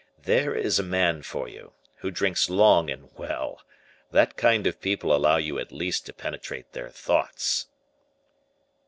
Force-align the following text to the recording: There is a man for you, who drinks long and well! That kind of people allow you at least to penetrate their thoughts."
There 0.23 0.55
is 0.55 0.79
a 0.79 0.83
man 0.83 1.21
for 1.21 1.47
you, 1.47 1.73
who 1.97 2.09
drinks 2.09 2.49
long 2.49 2.89
and 2.89 3.11
well! 3.19 3.61
That 4.09 4.35
kind 4.35 4.65
of 4.65 4.81
people 4.81 5.13
allow 5.15 5.37
you 5.37 5.59
at 5.59 5.71
least 5.71 6.07
to 6.07 6.13
penetrate 6.13 6.71
their 6.71 6.89
thoughts." 6.89 7.67